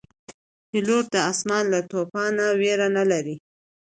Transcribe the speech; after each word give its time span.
پیلوټ 0.69 1.05
د 1.13 1.15
آسمان 1.31 1.63
له 1.73 1.79
توپانه 1.91 2.31
نه 2.39 2.47
ویره 2.59 2.87
نه 2.97 3.03
لري. 3.11 3.35